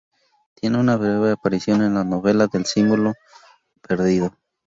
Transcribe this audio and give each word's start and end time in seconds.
Tiene 0.55 0.79
una 0.79 0.97
breve 0.97 1.29
aparición 1.33 1.83
en 1.83 1.93
la 1.93 2.03
novela 2.03 2.49
El 2.51 2.65
símbolo 2.65 3.13
perdido 3.87 4.33